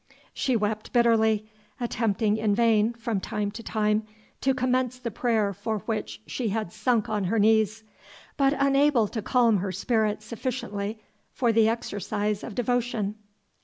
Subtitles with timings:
[0.33, 1.47] She wept bitterly;
[1.79, 4.01] attempting in vain, from time to time,
[4.41, 7.83] to commence the prayer for which she had sunk on her knees,
[8.35, 11.03] but unable to calm her spirits sufficiently
[11.33, 13.13] for the exercise of devotion.